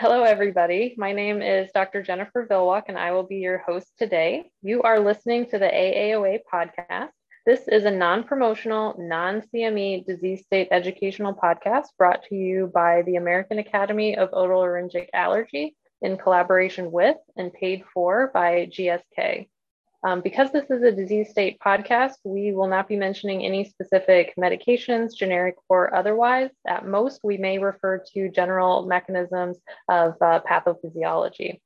[0.00, 0.94] Hello, everybody.
[0.96, 2.04] My name is Dr.
[2.04, 4.48] Jennifer Villwock, and I will be your host today.
[4.62, 7.08] You are listening to the AAOA podcast.
[7.44, 13.02] This is a non promotional, non CME disease state educational podcast brought to you by
[13.06, 19.48] the American Academy of Otolaryngologic Allergy in collaboration with and paid for by GSK.
[20.04, 24.32] Um, because this is a disease state podcast, we will not be mentioning any specific
[24.38, 26.50] medications, generic or otherwise.
[26.66, 29.58] At most, we may refer to general mechanisms
[29.88, 31.60] of uh, pathophysiology.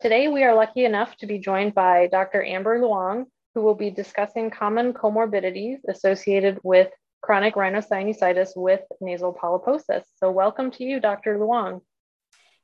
[0.00, 2.44] Today, we are lucky enough to be joined by Dr.
[2.44, 6.88] Amber Luong, who will be discussing common comorbidities associated with
[7.20, 10.02] chronic rhinosinusitis with nasal polyposis.
[10.16, 11.38] So, welcome to you, Dr.
[11.38, 11.82] Luong.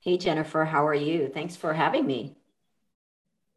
[0.00, 1.30] Hey, Jennifer, how are you?
[1.32, 2.34] Thanks for having me.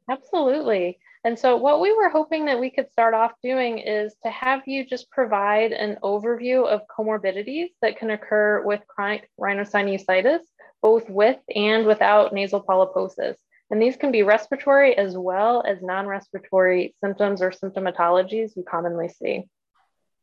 [0.07, 0.99] Absolutely.
[1.23, 4.63] And so, what we were hoping that we could start off doing is to have
[4.65, 10.39] you just provide an overview of comorbidities that can occur with chronic rhinosinusitis,
[10.81, 13.35] both with and without nasal polyposis.
[13.69, 19.07] And these can be respiratory as well as non respiratory symptoms or symptomatologies you commonly
[19.07, 19.43] see.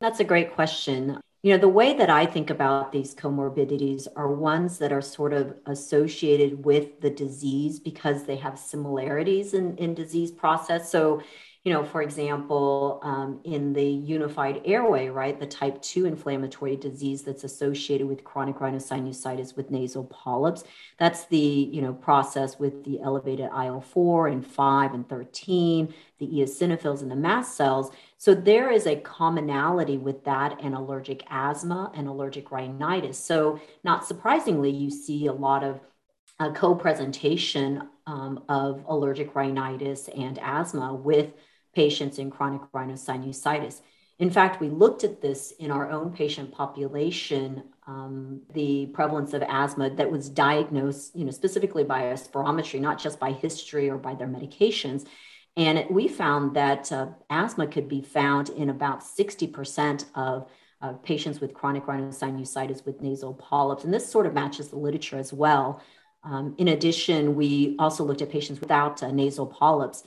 [0.00, 1.20] That's a great question.
[1.42, 5.32] You know, the way that I think about these comorbidities are ones that are sort
[5.32, 10.90] of associated with the disease because they have similarities in, in disease process.
[10.90, 11.22] So,
[11.62, 17.22] you know, for example, um, in the unified airway, right, the type 2 inflammatory disease
[17.22, 20.64] that's associated with chronic rhinosinusitis with nasal polyps,
[20.98, 27.02] that's the, you know, process with the elevated IL-4 and 5 and 13, the eosinophils
[27.02, 27.90] and the mast cells.
[28.18, 33.16] So there is a commonality with that and allergic asthma and allergic rhinitis.
[33.18, 35.80] So not surprisingly, you see a lot of
[36.40, 41.30] uh, co-presentation um, of allergic rhinitis and asthma with
[41.74, 43.80] patients in chronic rhinosinusitis.
[44.18, 49.42] In fact, we looked at this in our own patient population, um, the prevalence of
[49.42, 53.96] asthma that was diagnosed, you know, specifically by a spirometry, not just by history or
[53.96, 55.06] by their medications.
[55.56, 60.48] And we found that uh, asthma could be found in about 60% of
[60.80, 63.84] uh, patients with chronic rhinosinusitis with nasal polyps.
[63.84, 65.82] And this sort of matches the literature as well.
[66.22, 70.04] Um, in addition, we also looked at patients without uh, nasal polyps.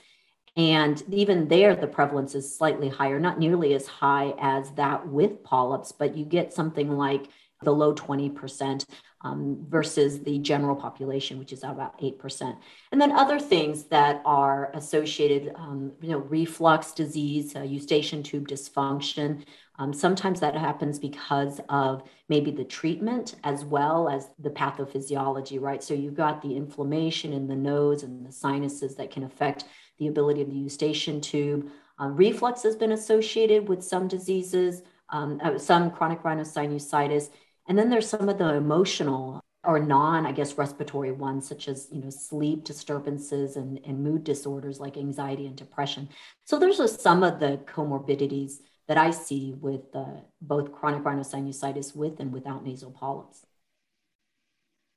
[0.57, 5.43] And even there, the prevalence is slightly higher, not nearly as high as that with
[5.43, 7.27] polyps, but you get something like
[7.63, 8.85] the low 20%
[9.23, 12.57] um, versus the general population, which is about 8%.
[12.91, 18.47] And then other things that are associated, um, you know, reflux disease, uh, eustachian tube
[18.47, 19.43] dysfunction.
[19.77, 25.83] Um, sometimes that happens because of maybe the treatment as well as the pathophysiology, right?
[25.83, 29.65] So you've got the inflammation in the nose and the sinuses that can affect
[29.97, 31.69] the ability of the eustachian tube.
[31.99, 37.29] Uh, reflux has been associated with some diseases, um, uh, some chronic rhinosinusitis.
[37.67, 41.87] And then there's some of the emotional or non, I guess, respiratory ones, such as,
[41.91, 46.09] you know, sleep disturbances and, and mood disorders like anxiety and depression.
[46.45, 48.53] So those are some of the comorbidities
[48.87, 53.45] that I see with uh, both chronic rhinosinusitis with and without nasal polyps.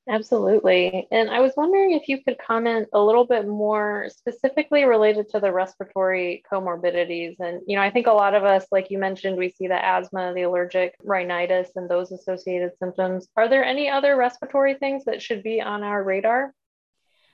[0.07, 1.09] Absolutely.
[1.11, 5.41] And I was wondering if you could comment a little bit more specifically related to
[5.41, 7.37] the respiratory comorbidities.
[7.41, 9.83] And, you know, I think a lot of us, like you mentioned, we see the
[9.83, 13.29] asthma, the allergic rhinitis, and those associated symptoms.
[13.35, 16.53] Are there any other respiratory things that should be on our radar?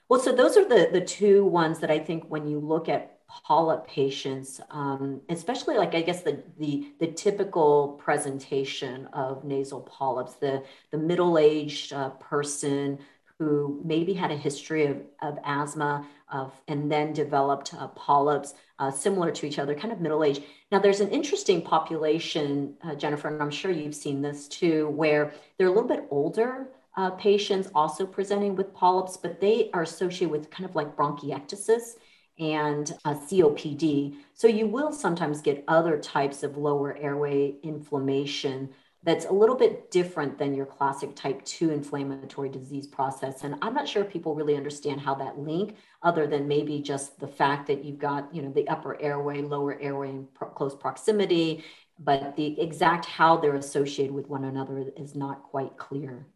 [0.08, 3.19] Well, so those are the, the two ones that I think when you look at
[3.44, 10.34] polyp patients, um, especially like I guess the, the the typical presentation of nasal polyps,
[10.34, 12.98] the the middle aged uh, person
[13.38, 18.90] who maybe had a history of, of asthma of, and then developed uh, polyps uh,
[18.90, 20.42] similar to each other, kind of middle age.
[20.70, 25.32] Now, there's an interesting population, uh, Jennifer, and I'm sure you've seen this too, where
[25.56, 26.68] they're a little bit older.
[26.96, 31.94] Uh, patients also presenting with polyps, but they are associated with kind of like bronchiectasis
[32.40, 34.16] and uh, COPD.
[34.34, 38.70] So you will sometimes get other types of lower airway inflammation
[39.02, 43.74] that's a little bit different than your classic type 2 inflammatory disease process and i'm
[43.74, 47.84] not sure people really understand how that link other than maybe just the fact that
[47.84, 51.64] you've got you know the upper airway lower airway in pro- close proximity
[51.98, 56.26] but the exact how they're associated with one another is not quite clear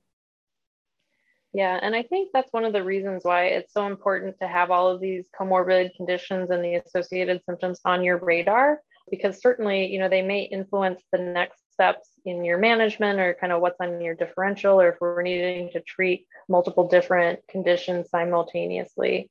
[1.55, 4.73] yeah, and I think that's one of the reasons why it's so important to have
[4.73, 10.01] all of these comorbid conditions and the associated symptoms on your radar, because certainly, you
[10.01, 14.01] know, they may influence the next steps in your management or kind of what's on
[14.01, 19.31] your differential, or if we're needing to treat multiple different conditions simultaneously.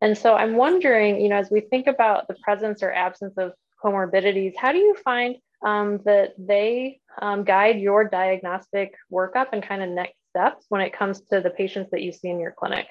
[0.00, 3.52] And so I'm wondering, you know, as we think about the presence or absence of
[3.82, 9.82] comorbidities, how do you find um, that they um, guide your diagnostic workup and kind
[9.82, 12.86] of next steps when it comes to the patients that you see in your clinic?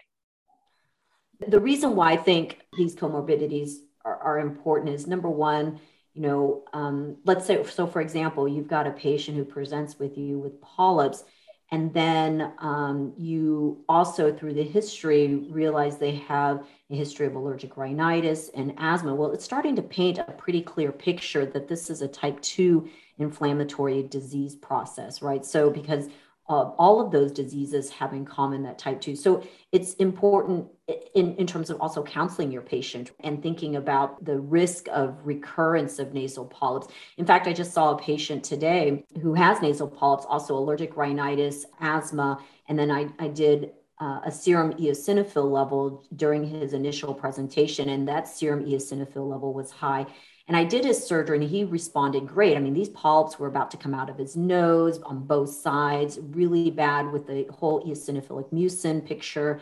[1.48, 3.76] The reason why I think these comorbidities
[4.06, 5.80] are, are important is number one,
[6.14, 10.18] you know, um, let's say, so for example, you've got a patient who presents with
[10.18, 11.24] you with polyps,
[11.72, 17.78] and then um, you also, through the history, realize they have a history of allergic
[17.78, 19.16] rhinitis and asthma.
[19.16, 22.88] Well, it's starting to paint a pretty clear picture that this is a type 2
[23.18, 25.44] inflammatory disease process, right?
[25.44, 26.10] So, because
[26.50, 29.16] uh, all of those diseases have in common that type 2.
[29.16, 30.68] So it's important
[31.16, 36.00] in, in terms of also counseling your patient and thinking about the risk of recurrence
[36.00, 36.88] of nasal polyps.
[37.18, 41.66] In fact, I just saw a patient today who has nasal polyps, also allergic rhinitis,
[41.80, 47.88] asthma, and then I, I did uh, a serum eosinophil level during his initial presentation,
[47.90, 50.06] and that serum eosinophil level was high.
[50.48, 52.58] And I did his surgery and he responded great.
[52.58, 56.20] I mean, these polyps were about to come out of his nose on both sides,
[56.22, 59.62] really bad with the whole eosinophilic mucin picture.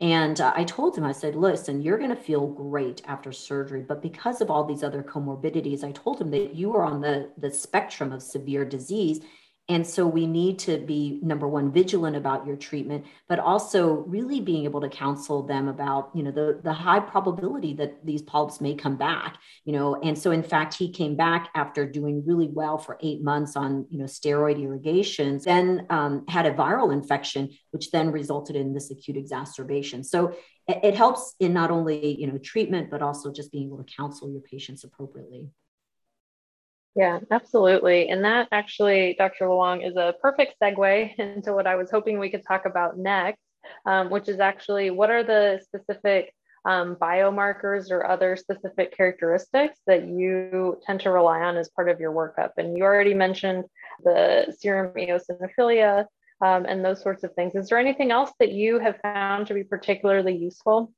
[0.00, 3.82] And uh, I told him, I said, listen, you're going to feel great after surgery.
[3.86, 7.30] But because of all these other comorbidities, I told him that you are on the,
[7.36, 9.20] the spectrum of severe disease
[9.70, 14.40] and so we need to be number one vigilant about your treatment, but also really
[14.40, 18.60] being able to counsel them about you know the the high probability that these polyps
[18.60, 19.38] may come back.
[19.64, 23.22] You know, and so in fact he came back after doing really well for eight
[23.22, 28.56] months on you know steroid irrigations, then um, had a viral infection, which then resulted
[28.56, 30.02] in this acute exacerbation.
[30.02, 30.34] So
[30.66, 33.94] it, it helps in not only you know treatment but also just being able to
[33.96, 35.48] counsel your patients appropriately.
[36.96, 38.08] Yeah, absolutely.
[38.08, 39.46] And that actually, Dr.
[39.46, 43.40] Luong, is a perfect segue into what I was hoping we could talk about next,
[43.86, 46.34] um, which is actually what are the specific
[46.64, 52.00] um, biomarkers or other specific characteristics that you tend to rely on as part of
[52.00, 52.50] your workup.
[52.58, 53.64] And you already mentioned
[54.04, 56.04] the serum eosinophilia
[56.44, 57.54] um, and those sorts of things.
[57.54, 60.92] Is there anything else that you have found to be particularly useful?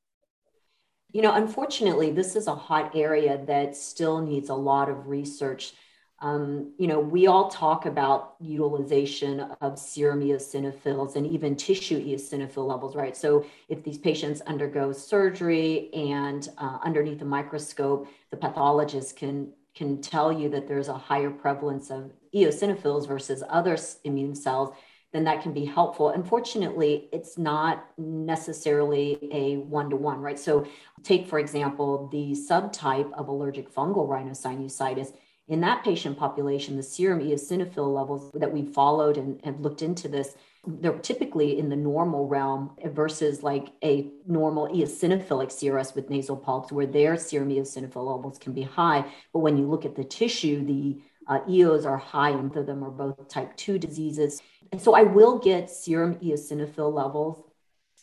[1.13, 5.75] You know, unfortunately, this is a hot area that still needs a lot of research.
[6.21, 12.67] Um, you know, we all talk about utilization of serum eosinophils and even tissue eosinophil
[12.67, 13.15] levels, right?
[13.17, 20.03] So if these patients undergo surgery and uh, underneath a microscope, the pathologist can can
[20.03, 24.75] tell you that there's a higher prevalence of eosinophils versus other immune cells,
[25.13, 26.11] then that can be helpful.
[26.11, 30.39] Unfortunately, it's not necessarily a one to one, right?
[30.39, 30.67] So,
[31.03, 35.13] take for example the subtype of allergic fungal rhinosinusitis
[35.49, 40.09] in that patient population, the serum eosinophil levels that we followed and have looked into
[40.09, 40.35] this,
[40.67, 46.71] they're typically in the normal realm versus like a normal eosinophilic CRS with nasal polyps,
[46.71, 49.05] where their serum eosinophil levels can be high.
[49.33, 52.67] But when you look at the tissue, the uh, EOs are high, and both of
[52.67, 54.43] them are both type 2 diseases.
[54.71, 57.45] And so I will get serum eosinophil levels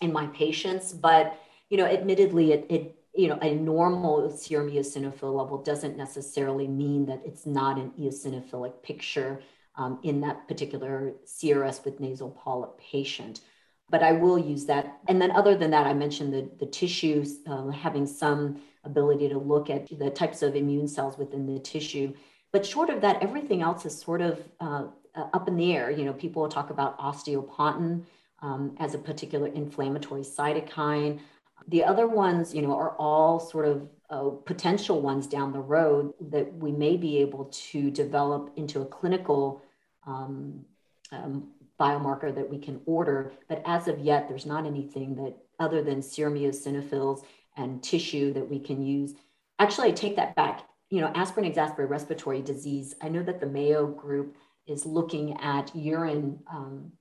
[0.02, 1.40] in my patients, but
[1.70, 7.06] you know, admittedly, it, it you know, a normal serum eosinophil level doesn't necessarily mean
[7.08, 9.42] that it's not an eosinophilic picture
[9.76, 13.42] um, in that particular CRS with nasal polyp patient.
[13.90, 15.00] But I will use that.
[15.08, 19.40] And then, other than that, I mentioned the, the tissues um, having some ability to
[19.40, 22.14] look at the types of immune cells within the tissue.
[22.52, 25.92] But short of that, everything else is sort of uh, up in the air.
[25.92, 28.04] You know, people talk about osteopontin
[28.42, 31.20] um, as a particular inflammatory cytokine.
[31.68, 36.14] The other ones, you know, are all sort of uh, potential ones down the road
[36.32, 39.62] that we may be able to develop into a clinical
[40.08, 40.66] um,
[41.12, 43.32] um, biomarker that we can order.
[43.48, 47.24] But as of yet, there's not anything that other than serum eosinophils
[47.58, 49.14] and tissue that we can use.
[49.60, 50.64] Actually, I take that back.
[50.90, 52.96] You know, aspirin exacerbated respiratory disease.
[53.02, 56.94] I know that the Mayo group is looking at urine um,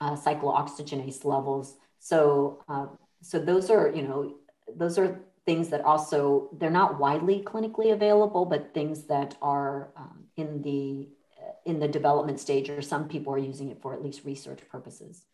[0.00, 1.76] uh, cyclooxygenase levels.
[1.98, 2.86] So uh,
[3.22, 4.34] so those are you know
[4.76, 10.24] those are things that also they're not widely clinically available but things that are um,
[10.36, 11.08] in the
[11.64, 15.24] in the development stage or some people are using it for at least research purposes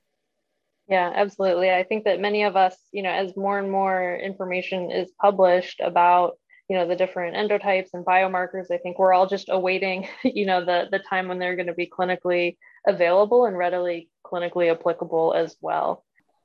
[0.88, 4.90] yeah absolutely i think that many of us you know as more and more information
[4.90, 6.38] is published about
[6.68, 10.64] you know the different endotypes and biomarkers i think we're all just awaiting you know
[10.64, 12.56] the the time when they're going to be clinically
[12.86, 16.04] available and readily clinically applicable as well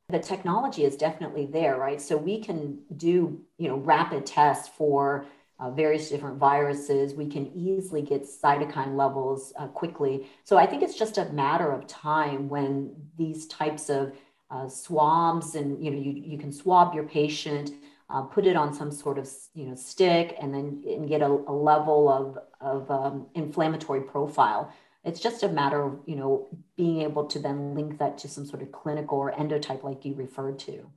[0.09, 2.01] the technology is definitely there, right?
[2.01, 5.25] So we can do, you know, rapid tests for
[5.59, 7.13] uh, various different viruses.
[7.13, 10.27] We can easily get cytokine levels uh, quickly.
[10.43, 14.13] So I think it's just a matter of time when these types of
[14.51, 17.71] uh, swabs and you know you, you can swab your patient,
[18.09, 21.27] uh, put it on some sort of you know stick, and then and get a,
[21.27, 24.71] a level of of um, inflammatory profile
[25.03, 28.45] It's just a matter of, you know, being able to then link that to some
[28.45, 30.89] sort of clinical or endotype like you referred to.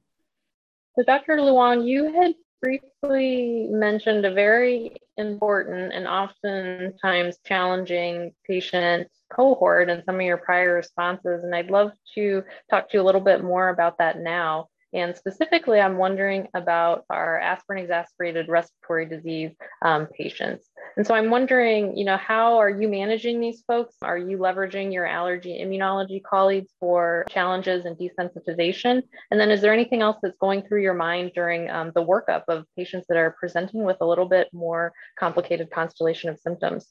[0.97, 1.37] So Dr.
[1.39, 10.17] Luong, you had briefly mentioned a very important and oftentimes challenging patient cohort in some
[10.17, 11.43] of your prior responses.
[11.43, 14.69] And I'd love to talk to you a little bit more about that now.
[14.93, 19.51] And specifically, I'm wondering about our aspirin exacerbated respiratory disease
[19.83, 20.69] um, patients.
[20.97, 23.97] And so I'm wondering, you know, how are you managing these folks?
[24.03, 29.03] Are you leveraging your allergy immunology colleagues for challenges and desensitization?
[29.31, 32.45] And then is there anything else that's going through your mind during um, the workup
[32.49, 36.87] of patients that are presenting with a little bit more complicated constellation of symptoms?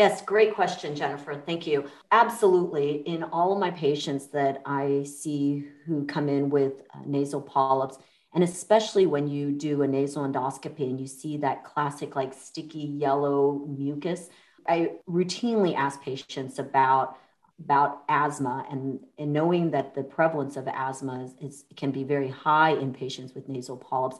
[0.00, 1.34] Yes, great question, Jennifer.
[1.34, 1.84] Thank you.
[2.10, 3.02] Absolutely.
[3.06, 7.98] In all of my patients that I see who come in with uh, nasal polyps,
[8.32, 12.78] and especially when you do a nasal endoscopy and you see that classic, like sticky
[12.78, 14.30] yellow mucus,
[14.66, 17.18] I routinely ask patients about
[17.62, 22.30] about asthma and, and knowing that the prevalence of asthma is, is, can be very
[22.30, 24.16] high in patients with nasal polyps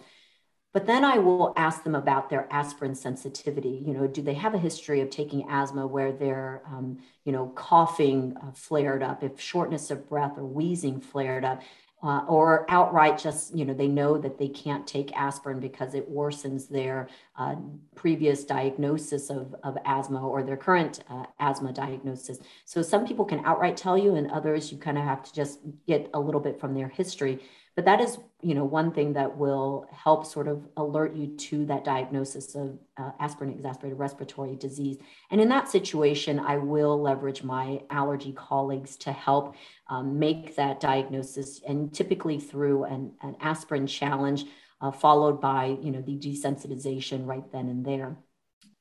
[0.73, 3.83] but then I will ask them about their aspirin sensitivity.
[3.85, 7.49] You know, do they have a history of taking asthma where their, um, you know,
[7.57, 11.63] coughing uh, flared up, if shortness of breath or wheezing flared up,
[12.03, 16.11] uh, or outright just, you know, they know that they can't take aspirin because it
[16.11, 17.55] worsens their uh,
[17.95, 22.39] previous diagnosis of, of asthma or their current uh, asthma diagnosis.
[22.65, 25.59] So some people can outright tell you, and others you kind of have to just
[25.87, 27.41] get a little bit from their history
[27.77, 31.65] but that is you know one thing that will help sort of alert you to
[31.67, 34.97] that diagnosis of uh, aspirin exacerbated respiratory disease.
[35.31, 39.55] And in that situation i will leverage my allergy colleagues to help
[39.89, 44.45] um, make that diagnosis and typically through an, an aspirin challenge
[44.81, 48.17] uh, followed by you know the desensitization right then and there.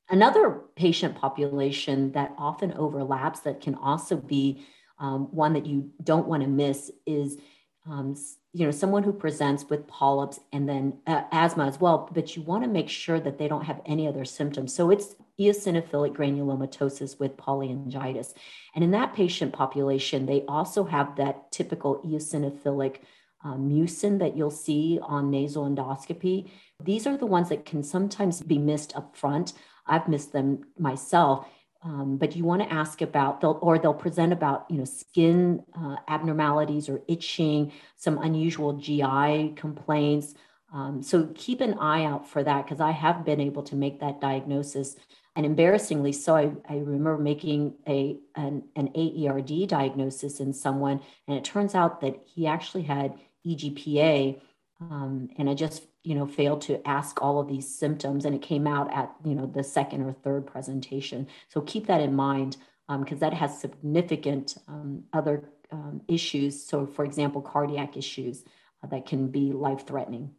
[0.10, 4.66] Another patient population that often overlaps that can also be
[4.98, 7.38] um, one that you don't want to miss is
[7.86, 8.16] um,
[8.54, 12.42] you know someone who presents with polyps and then uh, asthma as well but you
[12.42, 14.74] want to make sure that they don't have any other symptoms.
[14.74, 18.34] So it's eosinophilic granulomatosis with polyangiitis.
[18.76, 22.98] And in that patient population they also have that typical eosinophilic
[23.44, 26.50] uh, mucin that you'll see on nasal endoscopy.
[26.84, 29.54] These are the ones that can sometimes be missed up front
[29.90, 31.48] i've missed them myself
[31.82, 35.64] um, but you want to ask about they'll or they'll present about you know skin
[35.78, 40.34] uh, abnormalities or itching some unusual gi complaints.
[40.74, 44.00] Um, so keep an eye out for that because i have been able to make
[44.02, 44.96] that diagnosis.
[45.36, 51.38] And embarrassingly so i, I remember making a an, an aerd diagnosis in someone and
[51.38, 53.14] it turns out that he actually had
[53.48, 54.42] egpa
[54.82, 58.42] um, and i just you know failed to ask all of these symptoms and it
[58.42, 61.28] came out at you know the second or third presentation.
[61.50, 62.58] So keep that in mind
[62.88, 66.66] because um, that has significant um, other um, issues.
[66.66, 68.44] So for example cardiac issues
[68.84, 70.32] uh, that can be life threatening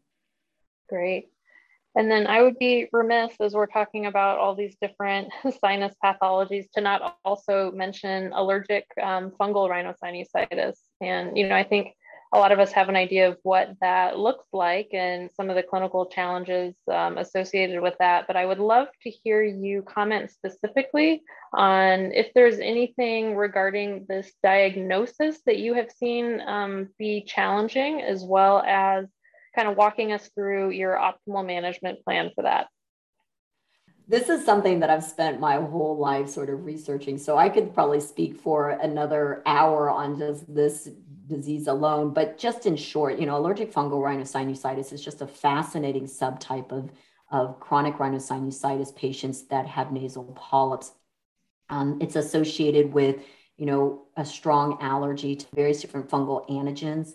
[0.88, 1.28] great.
[1.96, 5.28] And then i would be remiss as we're talking about all these different
[5.60, 10.76] sinus pathologies to not also mention allergic um, fungal rhinosinusitis.
[11.00, 11.94] And you know i think
[12.32, 15.56] a lot of us have an idea of what that looks like and some of
[15.56, 18.26] the clinical challenges um, associated with that.
[18.28, 21.22] But I would love to hear you comment specifically
[21.52, 28.22] on if there's anything regarding this diagnosis that you have seen um, be challenging, as
[28.22, 29.06] well as
[29.56, 32.68] kind of walking us through your optimal management plan for that
[34.10, 37.16] this is something that I've spent my whole life sort of researching.
[37.16, 40.90] So I could probably speak for another hour on just this
[41.28, 42.12] disease alone.
[42.12, 46.90] But just in short, you know, allergic fungal rhinosinusitis is just a fascinating subtype of,
[47.30, 50.90] of chronic rhinosinusitis patients that have nasal polyps.
[51.68, 53.22] Um, it's associated with,
[53.58, 57.12] you know, a strong allergy to various different fungal antigens.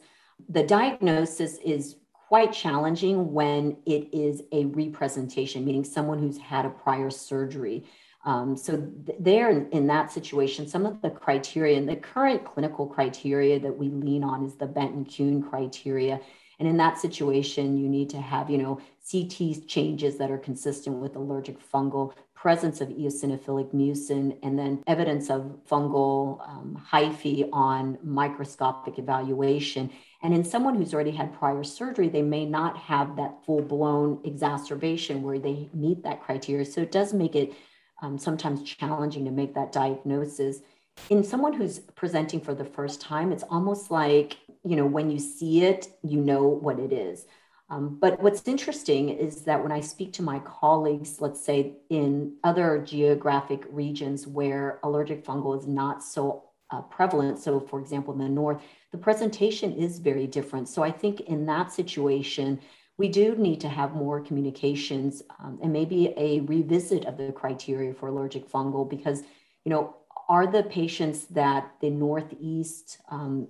[0.48, 6.70] The diagnosis is quite challenging when it is a representation, meaning someone who's had a
[6.70, 7.86] prior surgery.
[8.25, 12.44] Um, so th- there in, in, that situation, some of the criteria and the current
[12.44, 16.20] clinical criteria that we lean on is the Bent-Kuhn criteria.
[16.60, 20.98] And in that situation, you need to have, you know, CT changes that are consistent
[20.98, 27.98] with allergic fungal, presence of eosinophilic mucin, and then evidence of fungal um, hyphae on
[28.03, 29.91] microscopic evaluation.
[30.24, 34.22] And in someone who's already had prior surgery, they may not have that full blown
[34.24, 36.66] exacerbation where they meet that criteria.
[36.66, 37.54] So it does make it
[38.02, 40.62] um, sometimes challenging to make that diagnosis.
[41.10, 45.20] In someone who's presenting for the first time, it's almost like, you know, when you
[45.20, 47.26] see it, you know what it is.
[47.70, 52.36] Um, but what's interesting is that when I speak to my colleagues, let's say in
[52.44, 58.20] other geographic regions where allergic fungal is not so uh, prevalent, so for example, in
[58.20, 60.68] the north, the presentation is very different.
[60.68, 62.60] So I think in that situation,
[62.98, 67.94] we do need to have more communications um, and maybe a revisit of the criteria
[67.94, 69.22] for allergic fungal because,
[69.66, 69.96] you know,
[70.28, 73.48] are the patients that the Northeast, um,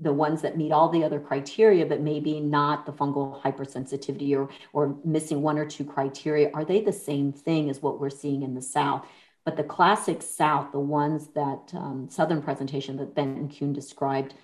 [0.00, 4.50] the ones that meet all the other criteria, but maybe not the fungal hypersensitivity or,
[4.74, 8.42] or missing one or two criteria, are they the same thing as what we're seeing
[8.42, 9.06] in the South?
[9.48, 14.34] But the classic South, the ones that um, Southern presentation that Bent and Kuhn described,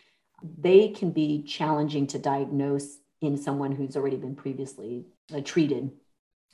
[0.59, 5.91] they can be challenging to diagnose in someone who's already been previously uh, treated.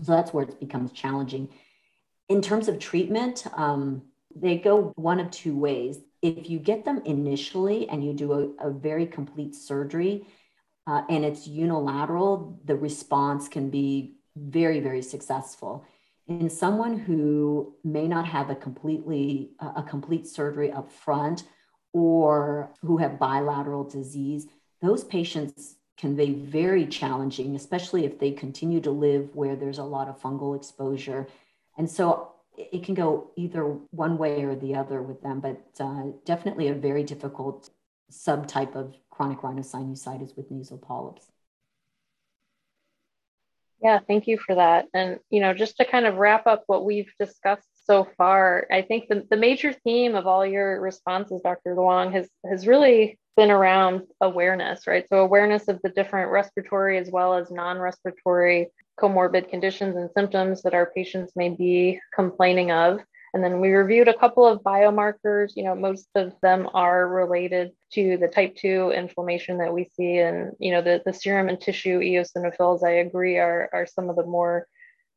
[0.03, 1.51] So that's where it becomes challenging.
[2.29, 4.03] In terms of treatment, um,
[4.35, 5.99] they go one of two ways.
[6.21, 10.27] If you get them initially and you do a, a very complete surgery
[10.89, 15.87] uh, and it's unilateral, the response can be very, very successful.
[16.31, 21.43] In someone who may not have a completely a complete surgery up front
[21.93, 24.47] or who have bilateral disease,
[24.81, 29.83] those patients can be very challenging, especially if they continue to live where there's a
[29.83, 31.27] lot of fungal exposure.
[31.77, 36.13] And so it can go either one way or the other with them, but uh,
[36.25, 37.71] definitely a very difficult
[38.13, 41.27] subtype of chronic rhinosinusitis with nasal polyps.
[43.83, 44.87] Yeah, thank you for that.
[44.93, 48.83] And, you know, just to kind of wrap up what we've discussed so far, I
[48.83, 51.75] think the, the major theme of all your responses, Dr.
[51.75, 55.09] Luong, has, has really been around awareness, right?
[55.09, 58.69] So, awareness of the different respiratory as well as non respiratory
[58.99, 63.01] comorbid conditions and symptoms that our patients may be complaining of.
[63.33, 65.53] And then we reviewed a couple of biomarkers.
[65.57, 70.19] You know, most of them are related to the type 2 inflammation that we see.
[70.19, 74.17] And, you know, the, the serum and tissue eosinophils, I agree, are, are some of
[74.17, 74.67] the more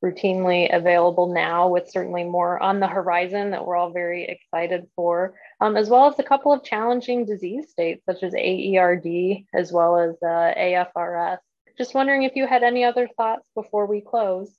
[0.04, 5.34] routinely available now, with certainly more on the horizon that we're all very excited for,
[5.62, 9.98] um, as well as a couple of challenging disease states such as AERD as well
[9.98, 11.38] as uh, AFRS.
[11.78, 14.52] Just wondering if you had any other thoughts before we close.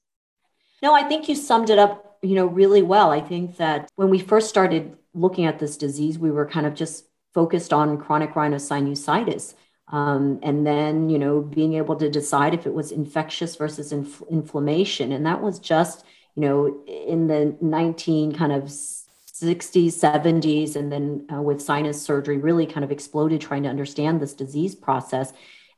[0.83, 3.11] No, I think you summed it up, you know, really well.
[3.11, 6.75] I think that when we first started looking at this disease, we were kind of
[6.75, 9.55] just focused on chronic rhinosinusitis.
[9.89, 14.23] Um, and then, you know, being able to decide if it was infectious versus inf-
[14.31, 15.13] inflammation.
[15.13, 16.05] And that was just,
[16.37, 22.39] you know, in the 19 kind of 60s, 70s, and then uh, with sinus surgery,
[22.39, 25.33] really kind of exploded trying to understand this disease process.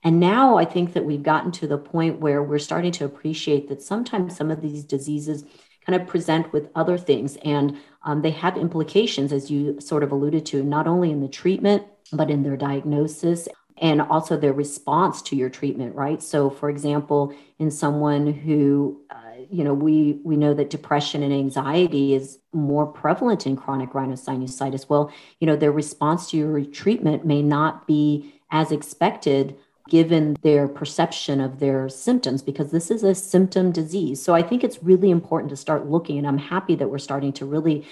[0.06, 3.68] And now I think that we've gotten to the point where we're starting to appreciate
[3.68, 5.44] that sometimes some of these diseases
[5.84, 7.36] kind of present with other things.
[7.44, 11.28] And um, they have implications, as you sort of alluded to, not only in the
[11.28, 16.22] treatment, but in their diagnosis and also their response to your treatment right?
[16.22, 19.16] So for example in someone who uh,
[19.50, 24.88] you know we we know that depression and anxiety is more prevalent in chronic rhinosinusitis.
[24.88, 29.56] Well you know their response to your treatment may not be as expected
[29.88, 34.22] given their perception of their symptoms because this is a symptom disease.
[34.22, 37.32] So I think it's really important to start looking, and I'm happy that we're starting
[37.34, 37.86] to really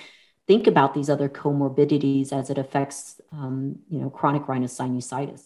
[0.47, 5.45] think about these other comorbidities as it affects, um, you know, chronic rhinosinusitis.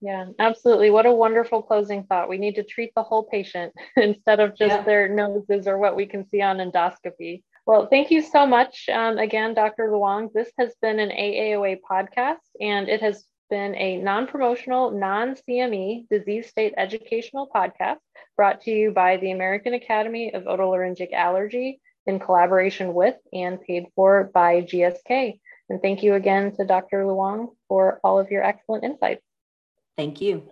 [0.00, 0.90] Yeah, absolutely.
[0.90, 2.28] What a wonderful closing thought.
[2.28, 4.82] We need to treat the whole patient instead of just yeah.
[4.82, 7.42] their noses or what we can see on endoscopy.
[7.66, 9.88] Well, thank you so much um, again, Dr.
[9.88, 10.32] Luong.
[10.32, 16.08] This has been an AAOA podcast, and it has been a non promotional, non CME
[16.08, 17.98] disease state educational podcast
[18.36, 23.86] brought to you by the American Academy of Otolaryngologic Allergy in collaboration with and paid
[23.94, 25.40] for by GSK.
[25.68, 27.04] And thank you again to Dr.
[27.04, 29.22] Luong for all of your excellent insights.
[29.96, 30.48] Thank you.